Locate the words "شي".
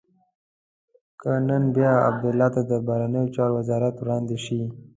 4.45-4.59